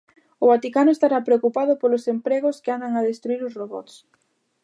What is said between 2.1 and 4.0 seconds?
empregos que andan a destruír os robots.